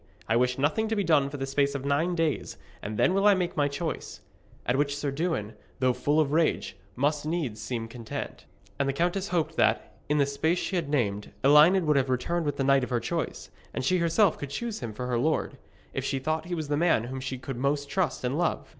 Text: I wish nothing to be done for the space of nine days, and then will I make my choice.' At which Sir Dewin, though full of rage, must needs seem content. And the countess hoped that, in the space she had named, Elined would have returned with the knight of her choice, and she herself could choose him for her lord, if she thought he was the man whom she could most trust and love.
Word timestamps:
I 0.27 0.35
wish 0.35 0.57
nothing 0.57 0.87
to 0.87 0.95
be 0.95 1.03
done 1.03 1.29
for 1.29 1.37
the 1.37 1.45
space 1.45 1.75
of 1.75 1.85
nine 1.85 2.15
days, 2.15 2.57
and 2.81 2.97
then 2.97 3.13
will 3.13 3.27
I 3.27 3.35
make 3.35 3.55
my 3.55 3.67
choice.' 3.67 4.21
At 4.65 4.75
which 4.75 4.97
Sir 4.97 5.11
Dewin, 5.11 5.53
though 5.79 5.93
full 5.93 6.19
of 6.19 6.31
rage, 6.31 6.75
must 6.95 7.23
needs 7.23 7.61
seem 7.61 7.87
content. 7.87 8.45
And 8.79 8.89
the 8.89 8.93
countess 8.93 9.27
hoped 9.27 9.57
that, 9.57 9.93
in 10.09 10.17
the 10.17 10.25
space 10.25 10.57
she 10.57 10.75
had 10.75 10.89
named, 10.89 11.31
Elined 11.43 11.85
would 11.85 11.97
have 11.97 12.09
returned 12.09 12.47
with 12.47 12.57
the 12.57 12.63
knight 12.63 12.83
of 12.83 12.89
her 12.89 12.99
choice, 12.99 13.51
and 13.75 13.85
she 13.85 13.99
herself 13.99 14.39
could 14.39 14.49
choose 14.49 14.79
him 14.79 14.91
for 14.91 15.05
her 15.05 15.19
lord, 15.19 15.59
if 15.93 16.03
she 16.03 16.17
thought 16.17 16.45
he 16.45 16.55
was 16.55 16.67
the 16.67 16.75
man 16.77 17.03
whom 17.03 17.19
she 17.19 17.37
could 17.37 17.57
most 17.57 17.87
trust 17.87 18.23
and 18.23 18.35
love. 18.39 18.69